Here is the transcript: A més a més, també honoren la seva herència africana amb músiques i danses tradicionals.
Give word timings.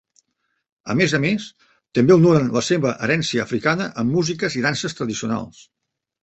A 0.93 0.93
més 1.01 1.11
a 1.17 1.19
més, 1.25 1.43
també 1.97 2.15
honoren 2.15 2.49
la 2.55 2.63
seva 2.69 2.95
herència 3.09 3.45
africana 3.45 3.91
amb 4.05 4.17
músiques 4.19 4.57
i 4.61 4.65
danses 4.69 4.99
tradicionals. 5.03 5.63